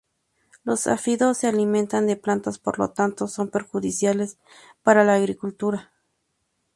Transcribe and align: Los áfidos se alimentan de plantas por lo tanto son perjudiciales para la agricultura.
Los 0.63 0.87
áfidos 0.87 1.37
se 1.37 1.47
alimentan 1.47 2.07
de 2.07 2.15
plantas 2.15 2.57
por 2.57 2.79
lo 2.79 2.89
tanto 2.89 3.27
son 3.27 3.49
perjudiciales 3.49 4.39
para 4.81 5.03
la 5.03 5.13
agricultura. 5.13 5.91